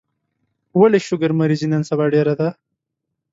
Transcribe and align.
ولي 0.79 0.99
شوګر 1.07 1.31
مريضي 1.39 1.67
نن 1.73 1.81
سبا 1.89 2.05
ډيره 2.13 2.33
ده 2.39 2.49